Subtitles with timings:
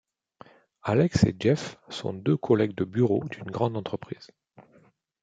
[0.81, 4.31] Alex et Jeff sont deux collègues de bureau d'une grande entreprise.